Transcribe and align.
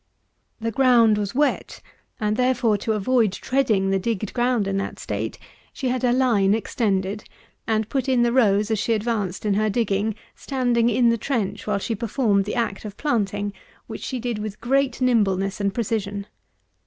The 0.59 0.71
ground 0.71 1.19
was 1.19 1.35
wet, 1.35 1.79
and 2.19 2.35
therefore, 2.35 2.75
to 2.75 2.93
avoid 2.93 3.31
treading 3.33 3.91
the 3.91 3.99
digged 3.99 4.33
ground 4.33 4.67
in 4.67 4.77
that 4.77 4.97
state, 4.97 5.37
she 5.73 5.89
had 5.89 6.01
her 6.01 6.11
line 6.11 6.55
extended, 6.55 7.25
and 7.67 7.87
put 7.87 8.09
in 8.09 8.23
the 8.23 8.31
rows 8.33 8.71
as 8.71 8.79
she 8.79 8.93
advanced 8.93 9.45
in 9.45 9.53
her 9.53 9.69
digging, 9.69 10.15
standing 10.33 10.89
in 10.89 11.09
the 11.09 11.19
trench 11.19 11.67
while 11.67 11.77
she 11.77 11.93
performed 11.93 12.45
the 12.45 12.55
act 12.55 12.83
of 12.83 12.97
planting, 12.97 13.53
which 13.85 14.01
she 14.01 14.19
did 14.19 14.39
with 14.39 14.59
great 14.59 15.01
nimbleness 15.01 15.61
and 15.61 15.71
precision. 15.71 16.25